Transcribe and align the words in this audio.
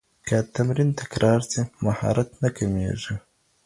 که 0.27 0.37
تمرین 0.55 0.89
تکرار 1.01 1.41
سي، 1.51 1.61
مهارت 1.85 2.29
نه 2.41 2.49
کمېږي. 2.57 3.15